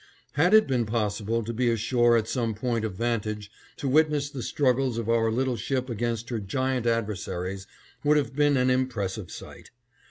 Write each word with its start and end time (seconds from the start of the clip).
Had 0.31 0.55
it 0.55 0.65
been 0.65 0.87
possible 0.87 1.43
to 1.43 1.53
be 1.53 1.69
ashore 1.69 2.17
at 2.17 2.27
some 2.27 2.55
point 2.55 2.83
of 2.83 2.95
vantage, 2.95 3.51
to 3.77 3.87
witness 3.87 4.31
the 4.31 4.41
struggles 4.41 4.97
of 4.97 5.07
our 5.07 5.31
little 5.31 5.55
ship 5.57 5.91
against 5.91 6.29
her 6.29 6.39
giant 6.39 6.87
adversaries 6.87 7.67
would 8.03 8.17
have 8.17 8.35
been 8.35 8.57
an 8.57 8.71
impressive 8.71 9.29
sight. 9.29 9.69